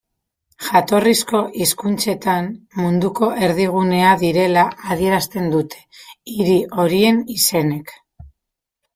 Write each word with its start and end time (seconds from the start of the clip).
Jatorrizko 0.67 1.39
hizkuntzetan, 1.57 2.47
munduko 2.85 3.29
erdigunea 3.47 4.13
direla 4.23 4.63
adierazten 4.95 5.51
dute 5.57 5.83
hiri 6.37 6.57
horien 6.85 7.21
izenek. 7.35 7.93